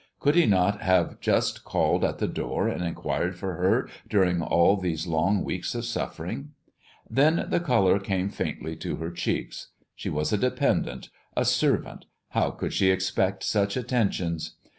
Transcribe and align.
Could 0.19 0.33
he 0.33 0.47
not 0.47 0.81
have 0.81 1.19
just 1.19 1.63
called 1.63 2.03
at 2.03 2.17
the 2.17 2.27
door 2.27 2.67
and 2.67 2.83
inquired 2.83 3.35
for 3.37 3.53
her 3.57 3.87
during 4.09 4.41
all 4.41 4.75
these 4.75 5.05
long 5.05 5.43
weeks 5.43 5.75
of 5.75 5.85
suffering? 5.85 6.53
Then 7.07 7.45
the 7.51 7.59
color 7.59 7.99
came 7.99 8.29
faintly 8.31 8.75
to 8.77 8.95
her 8.95 9.11
cheeks. 9.11 9.67
She 9.95 10.09
was 10.09 10.33
a 10.33 10.39
dependant, 10.39 11.11
a 11.37 11.45
servant: 11.45 12.05
how 12.29 12.49
could 12.49 12.73
she 12.73 12.89
expect 12.89 13.43
such 13.43 13.77
attentions? 13.77 14.55